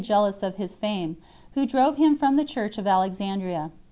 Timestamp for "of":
0.41-0.55, 2.79-2.87